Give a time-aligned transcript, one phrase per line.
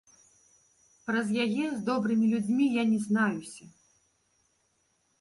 [1.09, 3.73] Праз яе з добрымі людзьмі я не знаюся.